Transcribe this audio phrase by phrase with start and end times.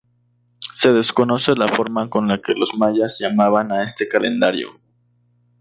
[0.73, 4.79] Se desconoce la forma con la que los mayas llamaban a este calendario.